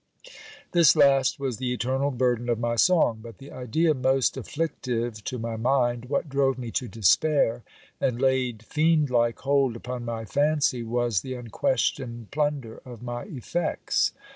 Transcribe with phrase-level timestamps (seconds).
[0.71, 3.19] This last was the eternal burden of my song.
[3.21, 7.61] But the idea most afflictive to my mind, what drove me to despair,
[7.99, 14.11] and laid fiend like hold upon my fancy, was the unquestioned plunder of my effects.